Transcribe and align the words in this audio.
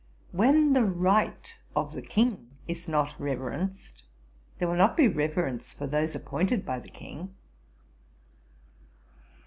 When 0.31 0.73
the 0.73 0.83
right 0.83 1.55
of 1.75 1.93
the 1.93 2.01
King 2.01 2.49
is 2.67 2.87
not 2.87 3.13
reverenced, 3.19 4.01
there 4.57 4.67
will 4.67 4.75
not 4.75 4.97
be 4.97 5.07
reverence 5.07 5.73
for 5.73 5.85
those 5.85 6.15
appointed 6.15 6.65
by 6.65 6.79
the 6.79 6.89
King.' 6.89 7.35